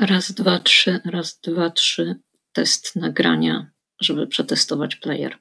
Raz, 0.00 0.32
dwa, 0.32 0.58
trzy, 0.58 1.00
raz, 1.04 1.40
dwa, 1.40 1.70
trzy. 1.70 2.14
Test 2.52 2.96
nagrania, 2.96 3.70
żeby 4.00 4.26
przetestować 4.26 4.96
player. 4.96 5.38